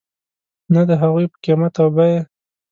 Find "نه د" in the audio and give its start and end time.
0.73-0.91